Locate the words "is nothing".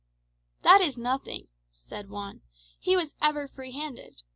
0.81-1.49